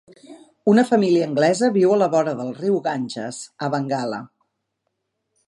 Una 0.71 0.83
família 0.91 1.27
anglesa 1.31 1.69
viu 1.75 1.93
a 1.97 1.99
la 2.03 2.07
vora 2.15 2.33
del 2.41 2.49
riu 2.63 2.81
Ganges, 2.89 3.43
a 3.67 3.71
Bengala. 3.77 4.21